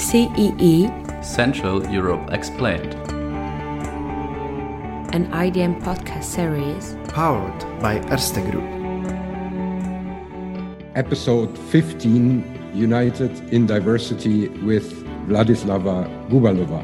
[0.00, 0.90] CEE
[1.22, 2.94] Central Europe Explained.
[5.12, 8.64] an IDM podcast series powered by Erste Group.
[10.96, 14.90] episode 15 United in Diversity with
[15.28, 16.82] Vladislava Gubalova.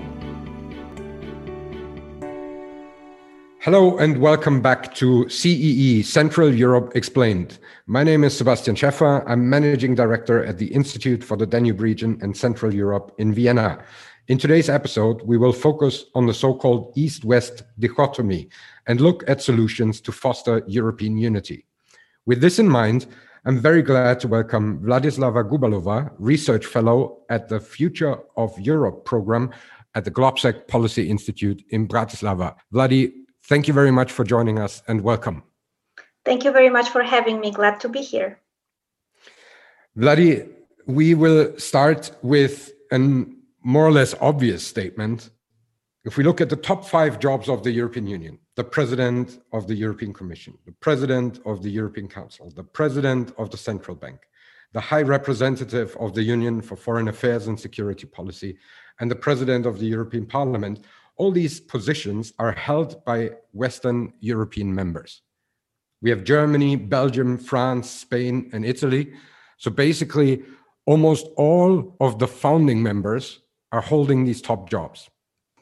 [3.66, 7.58] Hello and welcome back to CEE Central Europe Explained.
[7.88, 9.24] My name is Sebastian Schäffer.
[9.26, 13.82] I'm managing director at the Institute for the Danube Region and Central Europe in Vienna.
[14.28, 18.50] In today's episode, we will focus on the so called East West dichotomy
[18.86, 21.66] and look at solutions to foster European unity.
[22.24, 23.08] With this in mind,
[23.46, 29.50] I'm very glad to welcome Vladislava Gubalova, Research Fellow at the Future of Europe program
[29.96, 32.54] at the Globsec Policy Institute in Bratislava.
[32.72, 35.42] Vladi, thank you very much for joining us and welcome.
[36.24, 37.50] Thank you very much for having me.
[37.50, 38.40] Glad to be here.
[39.96, 40.48] Vladi,
[40.86, 45.30] we will start with a more or less obvious statement.
[46.04, 49.66] If we look at the top five jobs of the European Union, the president of
[49.66, 54.18] the European Commission, the president of the European Council, the president of the Central Bank,
[54.72, 58.58] the high representative of the Union for Foreign Affairs and Security Policy,
[59.00, 60.84] and the president of the European Parliament,
[61.16, 65.22] all these positions are held by Western European members.
[66.02, 69.12] We have Germany, Belgium, France, Spain, and Italy.
[69.56, 70.42] So basically,
[70.84, 73.40] almost all of the founding members
[73.72, 75.08] are holding these top jobs.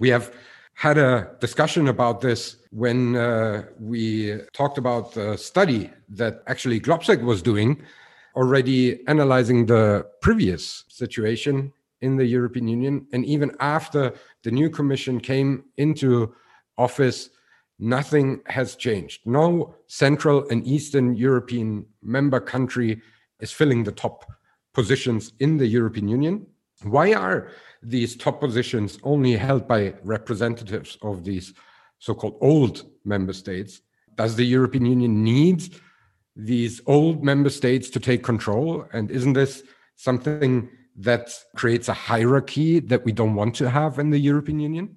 [0.01, 0.35] We have
[0.75, 7.23] had a discussion about this when uh, we talked about the study that actually Globsec
[7.23, 7.81] was doing,
[8.35, 11.73] already analyzing the previous situation
[12.05, 13.07] in the European Union.
[13.13, 14.03] And even after
[14.45, 16.35] the new commission came into
[16.77, 17.31] office,
[17.79, 19.19] nothing has changed.
[19.25, 23.01] No Central and Eastern European member country
[23.41, 24.17] is filling the top
[24.73, 26.47] positions in the European Union.
[26.83, 27.51] Why are
[27.83, 31.55] these top positions only held by representatives of these
[31.99, 33.81] so called old member states?
[34.17, 35.61] Does the European Union need
[36.37, 38.87] these old member states to take control?
[38.93, 39.63] And isn't this
[39.97, 44.97] something that creates a hierarchy that we don't want to have in the European Union?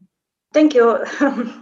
[0.54, 0.92] Thank you.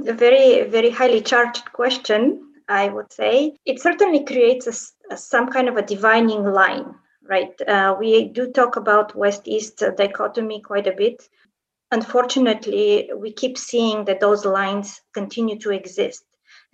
[0.07, 3.57] a very, very highly charged question, I would say.
[3.65, 6.95] It certainly creates a, a, some kind of a dividing line,
[7.27, 7.59] right?
[7.67, 11.27] Uh, we do talk about West East dichotomy quite a bit.
[11.91, 16.23] Unfortunately, we keep seeing that those lines continue to exist.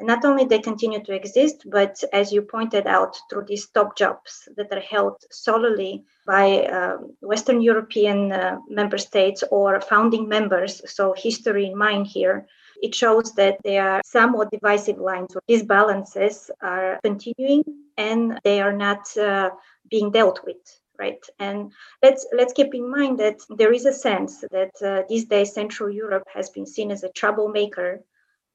[0.02, 3.96] And not only they continue to exist, but as you pointed out, through these top
[3.96, 10.82] jobs that are held solely by uh, Western European uh, member states or founding members,
[10.92, 12.48] so history in mind here,
[12.82, 15.38] it shows that there are somewhat divisive lines.
[15.48, 17.64] These balances are continuing
[17.96, 19.52] and they are not uh,
[19.88, 21.24] being dealt with right?
[21.40, 21.72] And
[22.04, 25.90] let's let's keep in mind that there is a sense that uh, these days central
[25.90, 28.04] europe has been seen as a troublemaker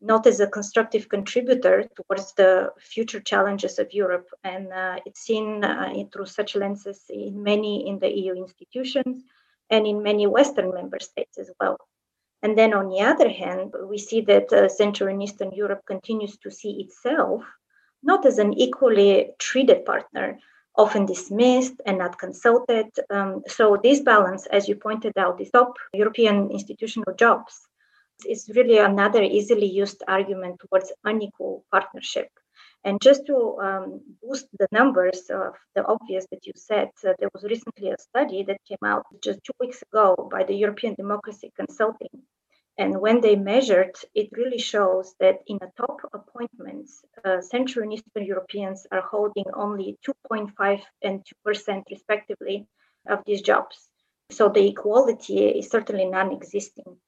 [0.01, 4.29] not as a constructive contributor towards the future challenges of Europe.
[4.45, 9.25] And uh, it's seen uh, through such lenses in many in the EU institutions
[9.71, 11.79] and in many Western member states as well.
[12.43, 16.37] And then on the other hand, we see that uh, Central and Eastern Europe continues
[16.39, 17.43] to see itself
[18.03, 20.39] not as an equally treated partner,
[20.77, 22.87] often dismissed and not consulted.
[23.11, 27.67] Um, so this balance, as you pointed out, the top European institutional jobs
[28.25, 32.29] is really another easily used argument towards unequal partnership.
[32.85, 37.31] And just to um, boost the numbers of the obvious that you said, uh, there
[37.35, 41.53] was recently a study that came out just two weeks ago by the European Democracy
[41.57, 42.23] Consulting.
[42.79, 47.93] And when they measured, it really shows that in the top appointments, uh, Central and
[47.93, 52.69] Eastern Europeans are holding only 2.5 and 2% respectively
[53.09, 53.89] of these jobs.
[54.31, 56.99] So the equality is certainly non existing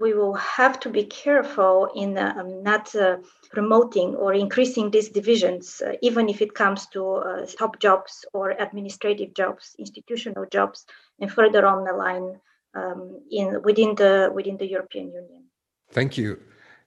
[0.00, 3.18] we will have to be careful in uh, not uh,
[3.50, 8.50] promoting or increasing these divisions, uh, even if it comes to uh, top jobs or
[8.50, 10.86] administrative jobs, institutional jobs,
[11.20, 12.40] and further on the line
[12.74, 15.44] um, in within the within the European Union.
[15.90, 16.40] Thank you.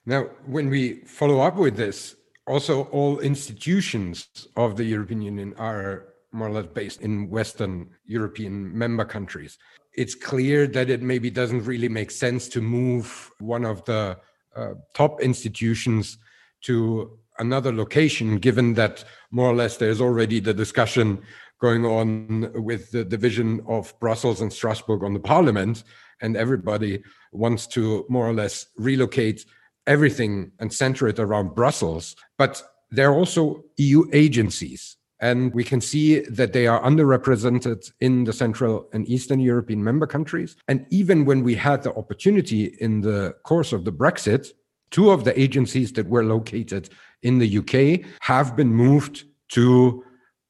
[0.06, 2.16] Now, when we follow up with this,
[2.48, 8.78] also all institutions of the European Union are more or less based in Western European
[8.78, 9.58] member countries.
[9.98, 14.18] It's clear that it maybe doesn't really make sense to move one of the
[14.56, 16.18] uh, top institutions
[16.62, 21.22] to another location, given that more or less there's already the discussion
[21.60, 25.84] going on with the division of Brussels and Strasbourg on the parliament,
[26.22, 27.02] and everybody
[27.32, 29.46] wants to more or less relocate
[29.88, 32.16] everything and center it around Brussels.
[32.38, 32.62] But
[32.92, 38.34] there are also EU agencies And we can see that they are underrepresented in the
[38.34, 40.58] Central and Eastern European member countries.
[40.68, 44.50] And even when we had the opportunity in the course of the Brexit,
[44.92, 46.90] two of the agencies that were located
[47.24, 50.04] in the UK have been moved to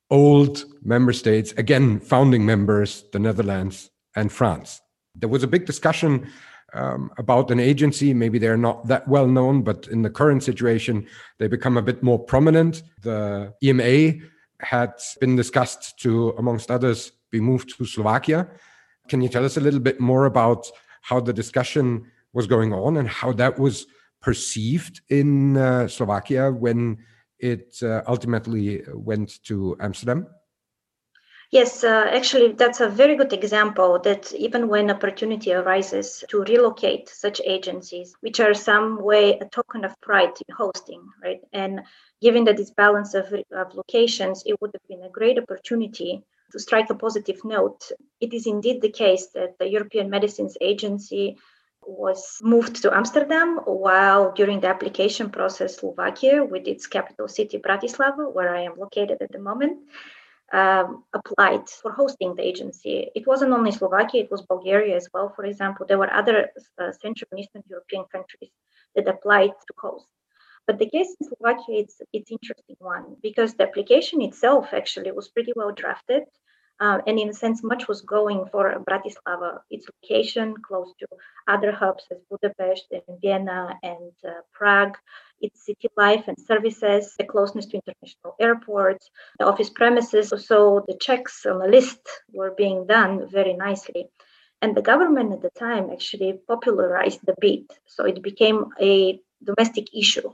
[0.10, 4.82] old member states, again, founding members, the Netherlands and France.
[5.16, 6.28] There was a big discussion
[6.74, 8.14] um, about an agency.
[8.14, 11.08] Maybe they're not that well known, but in the current situation,
[11.40, 12.84] they become a bit more prominent.
[13.02, 14.26] The EMA
[14.66, 18.48] had been discussed to, amongst others, be moved to Slovakia.
[19.08, 20.66] Can you tell us a little bit more about
[21.02, 21.86] how the discussion
[22.34, 23.86] was going on and how that was
[24.22, 26.98] perceived in uh, Slovakia when
[27.40, 30.28] it uh, ultimately went to Amsterdam?
[31.56, 37.08] Yes, uh, actually, that's a very good example that even when opportunity arises to relocate
[37.08, 41.40] such agencies, which are some way a token of pride in hosting, right?
[41.54, 41.80] And
[42.22, 46.60] given that this balance of, of locations, it would have been a great opportunity to
[46.60, 47.90] strike a positive note.
[48.20, 51.38] It is indeed the case that the European Medicines Agency
[51.88, 58.30] was moved to Amsterdam, while during the application process, Slovakia, with its capital city Bratislava,
[58.34, 59.80] where I am located at the moment,
[60.54, 63.10] um, applied for hosting the agency.
[63.16, 65.86] It wasn't only Slovakia, it was Bulgaria as well, for example.
[65.86, 66.50] There were other
[66.80, 68.52] uh, Central and Eastern European countries
[68.96, 70.08] that applied to host.
[70.68, 75.28] But the case in Slovakia, it's, it's interesting one because the application itself actually was
[75.30, 76.24] pretty well drafted.
[76.80, 81.08] Uh, and in a sense, much was going for Bratislava, its location close to
[81.48, 84.98] other hubs as Budapest and Vienna and uh, Prague,
[85.40, 90.34] its city life and services, the closeness to international airports, the office premises.
[90.46, 92.02] So the checks on the list
[92.34, 94.10] were being done very nicely.
[94.62, 97.72] And the government at the time actually popularized the bid.
[97.86, 100.34] So it became a domestic issue.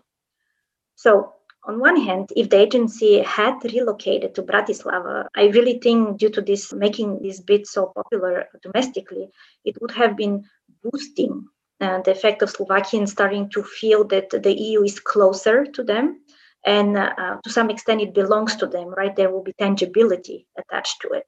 [0.95, 6.29] So on one hand, if the agency had relocated to Bratislava, I really think due
[6.29, 9.29] to this making this bid so popular domestically,
[9.63, 10.45] it would have been
[10.83, 11.45] boosting
[11.79, 16.21] uh, the effect of Slovakians starting to feel that the EU is closer to them.
[16.65, 19.15] And uh, to some extent, it belongs to them, right?
[19.15, 21.27] There will be tangibility attached to it,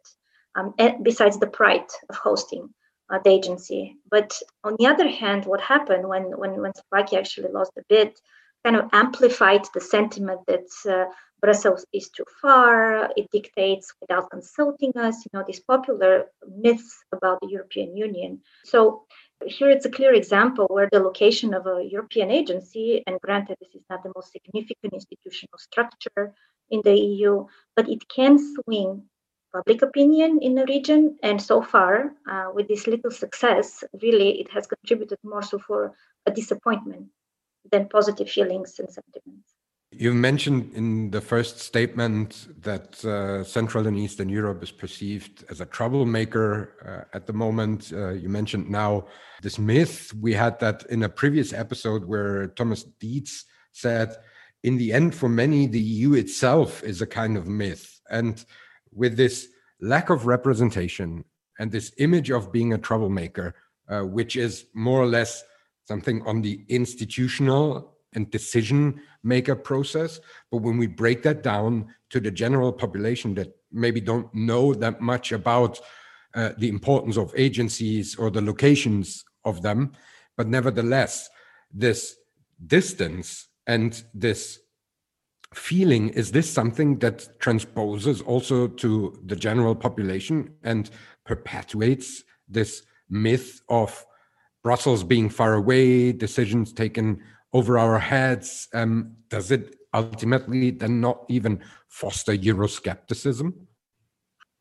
[0.55, 2.69] um, besides the pride of hosting
[3.11, 3.97] uh, the agency.
[4.09, 8.13] But on the other hand, what happened when, when, when Slovakia actually lost the bid
[8.63, 11.11] kind of amplified the sentiment that uh,
[11.41, 16.27] Brussels is too far, it dictates without consulting us, you know, these popular
[16.57, 18.39] myths about the European Union.
[18.63, 19.03] So
[19.45, 23.75] here it's a clear example where the location of a European agency, and granted this
[23.75, 26.33] is not the most significant institutional structure
[26.69, 27.45] in the EU,
[27.75, 29.03] but it can swing
[29.53, 31.17] public opinion in the region.
[31.21, 35.93] And so far, uh, with this little success, really it has contributed more so for
[36.25, 37.09] a disappointment
[37.71, 39.53] than positive feelings and sentiments.
[39.95, 45.61] You mentioned in the first statement that uh, Central and Eastern Europe is perceived as
[45.61, 47.91] a troublemaker uh, at the moment.
[47.93, 49.05] Uh, you mentioned now
[49.43, 50.11] this myth.
[50.19, 54.17] We had that in a previous episode where Thomas Dietz said,
[54.63, 57.99] in the end, for many, the EU itself is a kind of myth.
[58.09, 58.43] And
[58.91, 59.47] with this
[59.79, 61.23] lack of representation
[61.59, 63.53] and this image of being a troublemaker,
[63.89, 65.43] uh, which is more or less
[65.85, 70.19] something on the institutional and decision maker process.
[70.51, 75.01] But when we break that down to the general population that maybe don't know that
[75.01, 75.79] much about
[76.35, 79.93] uh, the importance of agencies or the locations of them,
[80.37, 81.29] but nevertheless,
[81.71, 82.15] this
[82.67, 84.59] distance and this
[85.53, 90.89] feeling is this something that transposes also to the general population and
[91.25, 94.05] perpetuates this myth of
[94.63, 101.25] Brussels being far away, decisions taken over our heads, um, does it ultimately then not
[101.29, 103.53] even foster Euroscepticism?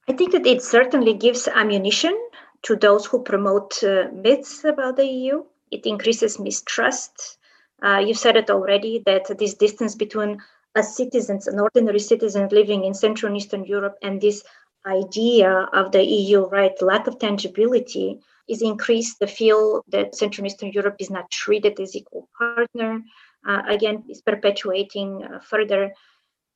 [0.08, 2.18] I think that it certainly gives ammunition
[2.62, 5.44] to those who promote uh, myths about the EU.
[5.70, 7.38] It increases mistrust.
[7.82, 10.38] Uh, you said it already that this distance between
[10.74, 14.42] us citizens and ordinary citizens living in Central and Eastern Europe and this
[14.86, 20.52] idea of the EU, right, lack of tangibility, is increased the feel that Central and
[20.52, 23.02] Eastern Europe is not treated as equal partner.
[23.46, 25.92] Uh, again, is perpetuating uh, further.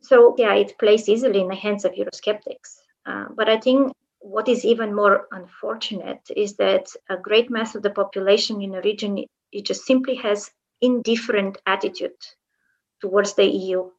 [0.03, 2.79] So yeah, it plays easily in the hands of Eurosceptics.
[3.05, 7.83] Uh, but I think what is even more unfortunate is that a great mass of
[7.83, 10.51] the population in the region it just simply has
[10.81, 12.21] indifferent attitude
[13.01, 13.91] towards the EU.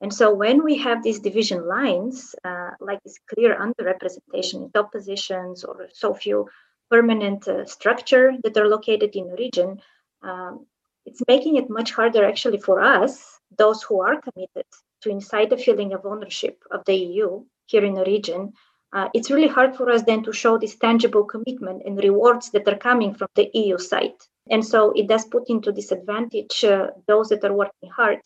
[0.00, 4.92] And so when we have these division lines, uh, like this clear underrepresentation in top
[4.92, 6.48] positions or so few
[6.90, 9.80] permanent uh, structure that are located in the region,
[10.22, 10.66] um,
[11.06, 14.66] it's making it much harder actually for us, those who are committed
[15.02, 18.52] to incite a feeling of ownership of the EU here in the region,
[18.94, 22.68] uh, it's really hard for us then to show this tangible commitment and rewards that
[22.68, 24.14] are coming from the EU side.
[24.50, 28.20] And so it does put into disadvantage uh, those that are working hard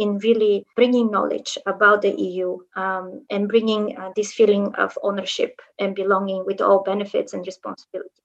[0.00, 5.60] in really bringing knowledge about the EU um, and bringing uh, this feeling of ownership
[5.78, 8.16] and belonging with all benefits and responsibilities.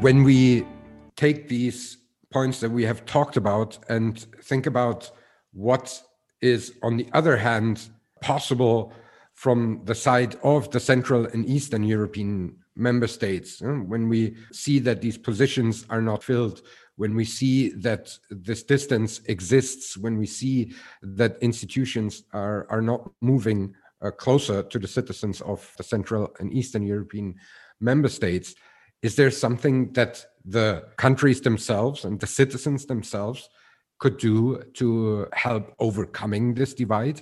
[0.00, 0.64] When we
[1.16, 1.98] take these
[2.30, 5.10] points that we have talked about and think about
[5.52, 6.00] what
[6.40, 7.88] is, on the other hand,
[8.20, 8.92] possible
[9.34, 13.60] from the side of the Central and Eastern European member states.
[13.60, 16.62] When we see that these positions are not filled,
[16.96, 23.10] when we see that this distance exists, when we see that institutions are, are not
[23.20, 27.34] moving uh, closer to the citizens of the Central and Eastern European
[27.80, 28.54] member states,
[29.02, 33.48] is there something that the countries themselves and the citizens themselves
[33.98, 37.20] could do to help overcoming this divide?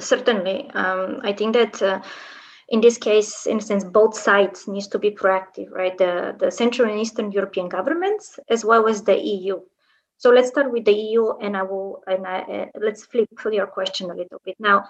[0.00, 0.70] Certainly.
[0.70, 2.02] Um, I think that uh,
[2.68, 5.96] in this case, in a sense, both sides needs to be proactive, right?
[5.96, 9.60] The, the Central and Eastern European governments as well as the EU.
[10.16, 13.66] So let's start with the EU, and I will and I, uh, let's flip your
[13.66, 14.56] question a little bit.
[14.58, 14.84] Now,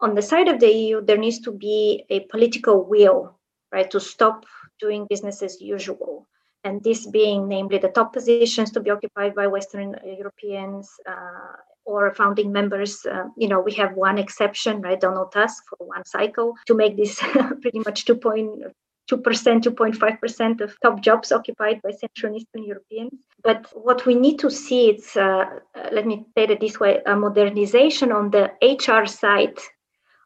[0.00, 3.38] on the side of the EU, there needs to be a political will,
[3.72, 4.44] right, to stop
[4.80, 6.26] doing business as usual
[6.64, 12.14] and this being namely the top positions to be occupied by Western Europeans uh, or
[12.14, 13.04] founding members.
[13.04, 15.00] Uh, you know, we have one exception, right?
[15.00, 17.18] Donald Tusk for one cycle to make this
[17.62, 18.72] pretty much 2.2%,
[19.08, 23.20] 2.5% of top jobs occupied by Central and Eastern Europeans.
[23.42, 25.44] But what we need to see is, uh,
[25.92, 29.58] let me say it this way, a modernization on the HR side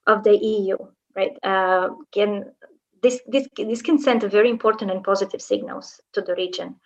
[0.06, 0.76] of the EU,
[1.14, 1.36] right?
[1.42, 2.52] Uh, can
[3.02, 6.76] this, this, this can send very important and positive signals to the region.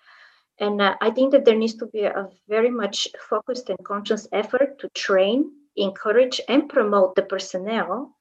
[0.62, 4.28] And uh, I think that there needs to be a very much focused and conscious
[4.32, 8.16] effort to train, encourage, and promote the personnel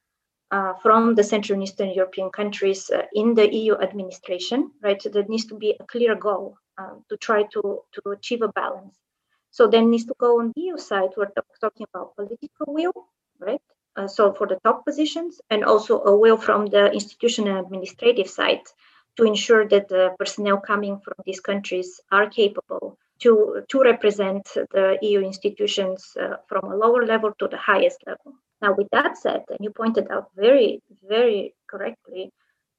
[0.50, 5.00] uh, from the Central and Eastern European countries uh, in the EU administration, right?
[5.00, 7.62] So there needs to be a clear goal uh, to try to,
[7.94, 8.98] to achieve a balance.
[9.52, 11.30] So then needs to go on the EU side, we're
[11.60, 13.06] talking about political will,
[13.38, 13.62] right?
[13.96, 18.62] uh, so for the top positions, and also a will from the institutional administrative side
[19.16, 24.98] to ensure that the personnel coming from these countries are capable to, to represent the
[25.02, 28.34] EU institutions uh, from a lower level to the highest level.
[28.60, 32.32] Now, with that said, and you pointed out very, very correctly,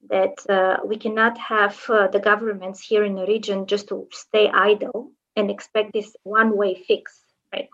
[0.09, 4.49] that uh, we cannot have uh, the governments here in the region just to stay
[4.49, 7.21] idle and expect this one way fix,
[7.53, 7.69] right?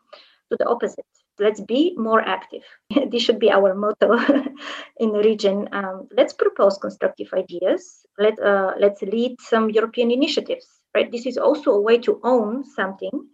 [0.52, 1.06] To the opposite
[1.40, 2.64] let's be more active.
[3.12, 4.18] this should be our motto
[4.98, 5.70] in the region.
[5.72, 8.06] Um, let's propose constructive ideas.
[8.18, 10.68] Let uh, let's lead some European initiatives.
[10.96, 11.12] Right.
[11.12, 13.28] This is also a way to own something,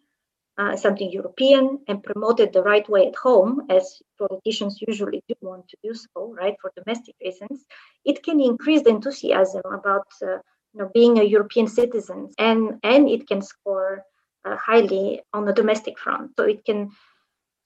[0.57, 5.35] uh, something European, and promote it the right way at home, as politicians usually do
[5.41, 6.33] want to do so.
[6.33, 7.65] Right, for domestic reasons,
[8.03, 10.39] it can increase the enthusiasm about uh,
[10.73, 14.03] you know being a European citizen, and and it can score
[14.45, 16.31] uh, highly on the domestic front.
[16.37, 16.91] So it can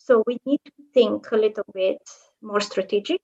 [0.09, 2.01] so we need to think a little bit
[2.41, 3.21] more strategic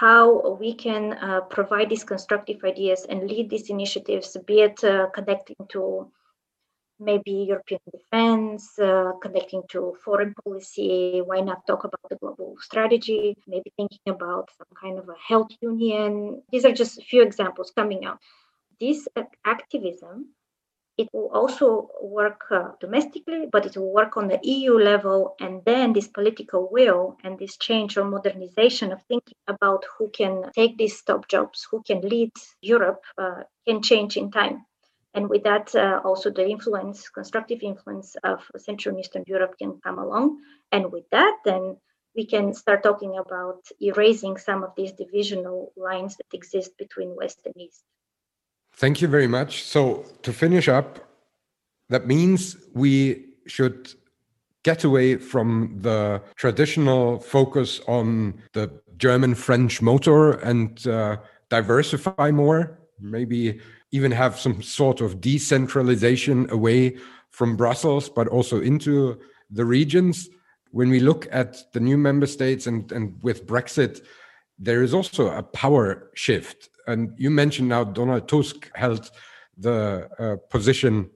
[0.00, 5.06] how we can uh, provide these constructive ideas and lead these initiatives, be it uh,
[5.14, 6.10] connecting to
[6.98, 11.22] maybe European defense, uh, connecting to foreign policy.
[11.24, 13.36] Why not talk about the global strategy?
[13.46, 16.42] Maybe thinking about some kind of a health union.
[16.50, 18.18] These are just a few examples coming out.
[18.80, 19.06] This
[19.44, 20.34] activism
[20.96, 25.34] it will also work uh, domestically, but it will work on the EU level.
[25.40, 30.50] And then this political will and this change or modernization of thinking about who can
[30.54, 34.64] take these top jobs, who can lead Europe, uh, can change in time.
[35.14, 39.80] And with that, uh, also the influence, constructive influence of Central and Eastern Europe can
[39.80, 40.40] come along.
[40.72, 41.76] And with that, then
[42.16, 47.40] we can start talking about erasing some of these divisional lines that exist between West
[47.44, 47.82] and East.
[48.76, 49.62] Thank you very much.
[49.62, 50.98] So, to finish up,
[51.90, 53.94] that means we should
[54.64, 61.18] get away from the traditional focus on the German French motor and uh,
[61.50, 63.60] diversify more, maybe
[63.92, 66.96] even have some sort of decentralization away
[67.30, 70.28] from Brussels, but also into the regions.
[70.70, 74.04] When we look at the new member states and, and with Brexit,
[74.58, 79.10] there is also a power shift and you mentioned now Donald Tusk held
[79.56, 81.10] the uh, position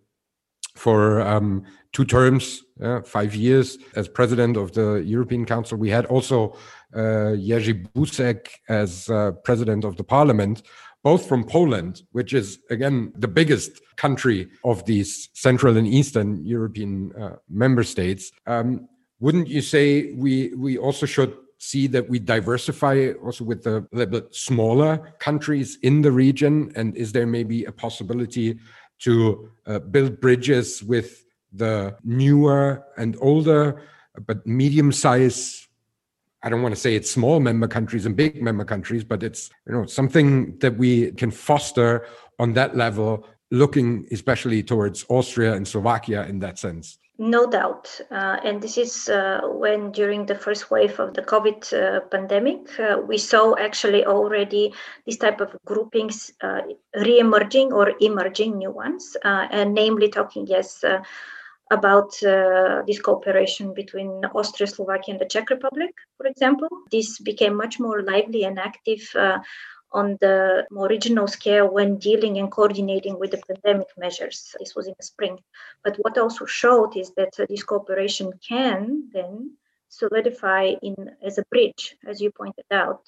[0.75, 5.77] for um, two terms, uh, five years as president of the European Council.
[5.77, 6.57] We had also
[6.95, 10.63] uh, Jerzy Buzek as uh, president of the parliament.
[11.03, 17.13] both from Poland, which is again the biggest country of these Central and Eastern European
[17.13, 18.33] uh, member states.
[18.47, 18.89] Um,
[19.21, 24.21] wouldn't you say we we also should see that we diversify also with the little
[24.21, 26.73] bit smaller countries in the region?
[26.77, 28.59] And is there maybe a possibility
[29.01, 33.83] to uh, build bridges with the newer and older
[34.27, 35.69] but medium size
[36.43, 39.51] I don't want to say it's small member countries and big member countries, but it's
[39.67, 42.07] you know something that we can foster
[42.39, 46.99] on that level, looking especially towards Austria and Slovakia in that sense.
[47.21, 48.01] No doubt.
[48.13, 52.79] Uh, and this is uh, when, during the first wave of the COVID uh, pandemic,
[52.79, 54.73] uh, we saw actually already
[55.05, 56.61] this type of groupings uh,
[56.95, 60.85] re emerging or emerging new ones, uh, and namely talking, yes
[61.71, 62.13] about
[62.87, 66.69] this cooperation between Austria, Slovakia, and the Czech Republic, for example.
[66.91, 69.03] This became much more lively and active
[69.93, 74.55] on the more regional scale when dealing and coordinating with the pandemic measures.
[74.59, 75.39] This was in the spring.
[75.83, 79.57] But what also showed is that uh, this cooperation can then
[79.89, 83.01] solidify in as a bridge, as you pointed out,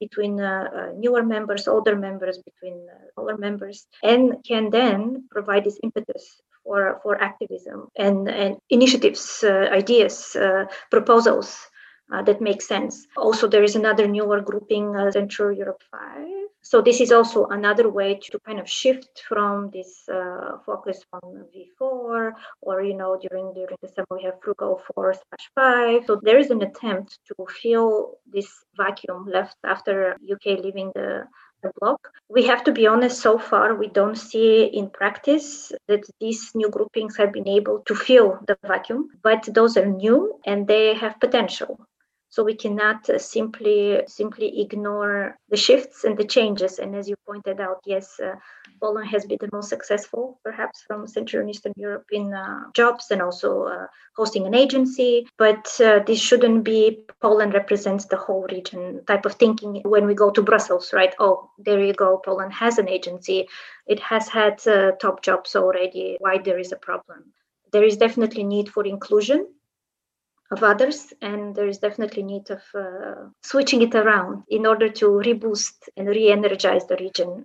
[0.00, 5.64] between uh, uh, newer members, older members, between uh, older members, and can then provide
[5.64, 11.66] this impetus for, for activism and, and initiatives, uh, ideas, uh, proposals
[12.12, 13.06] uh, that makes sense.
[13.16, 16.26] Also, there is another newer grouping, uh, Central Europe 5.
[16.62, 21.44] So, this is also another way to kind of shift from this uh, focus on
[21.54, 26.04] V4 or, you know, during, during the summer we have Frugal 4 slash 5.
[26.06, 31.24] So, there is an attempt to fill this vacuum left after UK leaving the
[31.62, 32.08] the block.
[32.28, 36.70] We have to be honest, so far, we don't see in practice that these new
[36.70, 41.18] groupings have been able to fill the vacuum, but those are new and they have
[41.18, 41.87] potential.
[42.30, 46.78] So we cannot uh, simply simply ignore the shifts and the changes.
[46.78, 48.34] And as you pointed out, yes, uh,
[48.80, 53.10] Poland has been the most successful, perhaps from Central and Eastern Europe in uh, jobs
[53.10, 55.26] and also uh, hosting an agency.
[55.38, 60.14] But uh, this shouldn't be Poland represents the whole region type of thinking when we
[60.14, 61.14] go to Brussels, right?
[61.18, 62.20] Oh, there you go.
[62.24, 63.48] Poland has an agency.
[63.86, 66.16] It has had uh, top jobs already.
[66.20, 67.32] Why there is a problem?
[67.72, 69.46] There is definitely need for inclusion
[70.50, 75.06] of others and there is definitely need of uh, switching it around in order to
[75.06, 77.44] reboost and re-energize the region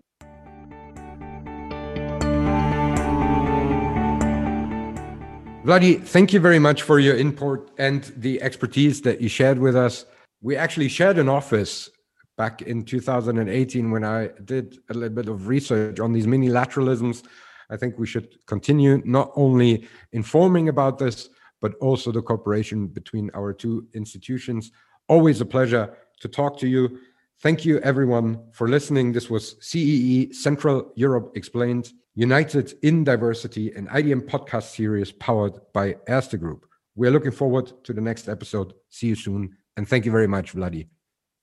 [5.63, 9.77] Vladi, thank you very much for your input and the expertise that you shared with
[9.77, 10.05] us.
[10.41, 11.89] We actually shared an office
[12.37, 17.23] back in 2018 when I did a little bit of research on these mini lateralisms.
[17.69, 21.29] I think we should continue not only informing about this,
[21.63, 24.73] but also the cooperation between our two institutions.
[25.07, 26.99] Always a pleasure to talk to you.
[27.39, 29.13] Thank you, everyone, for listening.
[29.13, 35.93] This was CEE Central Europe Explained, United in Diversity, an IDM podcast series powered by
[36.09, 36.65] Erste Group.
[36.95, 38.73] We're looking forward to the next episode.
[38.89, 39.55] See you soon.
[39.77, 40.87] And thank you very much, Vladi.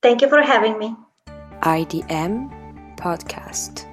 [0.02, 0.94] Thank you for having me.
[1.62, 3.89] IDM Podcast.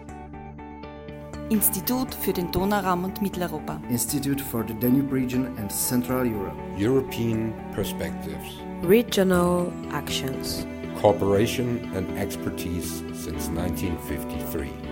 [1.49, 3.79] Institut für den Donauraum und Mitteleuropa.
[3.89, 6.57] Institute for the Danube region and Central Europe.
[6.77, 8.59] European perspectives.
[8.83, 10.67] Regional actions.
[11.01, 14.86] Cooperation and expertise since 1953.